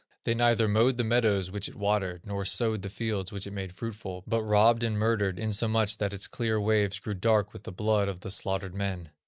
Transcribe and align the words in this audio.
They 0.23 0.33
neither 0.33 0.67
mowed 0.67 0.97
the 0.97 1.03
meadows 1.03 1.51
which 1.51 1.69
it 1.69 1.75
watered, 1.75 2.25
nor 2.25 2.43
sowed 2.43 2.81
the 2.81 2.89
fields 2.89 3.31
which 3.31 3.45
it 3.45 3.53
made 3.53 3.75
fruitful, 3.75 4.23
but 4.25 4.41
robbed 4.41 4.83
and 4.83 4.97
murdered, 4.97 5.37
insomuch 5.37 5.99
that 5.99 6.11
its 6.11 6.25
clear 6.27 6.59
waves 6.59 6.97
grew 6.97 7.13
dark 7.13 7.53
with 7.53 7.65
the 7.65 7.71
blood 7.71 8.07
of 8.07 8.21
the 8.21 8.31
slaughtered 8.31 8.73
men. 8.73 9.09